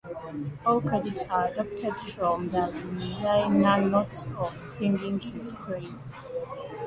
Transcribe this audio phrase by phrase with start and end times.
[0.65, 2.71] All credits are adapted from the
[3.23, 6.17] liner notes of "Singing His Praise".